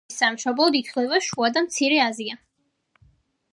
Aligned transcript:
ნესვის 0.03 0.19
სამშობლოდ 0.21 0.77
ითვლება 0.79 1.19
შუა 1.27 1.51
და 1.57 1.63
მცირე 1.67 2.01
აზია. 2.09 2.41